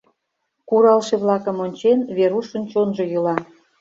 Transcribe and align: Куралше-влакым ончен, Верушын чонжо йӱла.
Куралше-влакым 0.69 1.57
ончен, 1.65 1.99
Верушын 2.17 2.63
чонжо 2.71 3.03
йӱла. 3.11 3.35